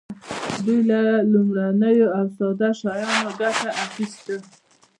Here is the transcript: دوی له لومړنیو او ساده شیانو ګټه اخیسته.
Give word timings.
دوی 0.65 0.79
له 0.89 0.99
لومړنیو 1.31 2.07
او 2.17 2.25
ساده 2.37 2.69
شیانو 2.79 3.29
ګټه 3.41 3.69
اخیسته. 3.85 4.35